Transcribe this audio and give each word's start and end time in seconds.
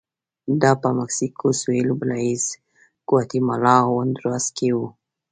دا 0.61 0.71
په 0.81 0.89
مکسیکو 0.99 1.47
سوېل، 1.61 1.89
بلایز، 1.99 2.43
ګواتیمالا 3.09 3.75
او 3.87 3.93
هندوراس 4.01 4.45
کې 4.57 4.69
و 4.75 4.77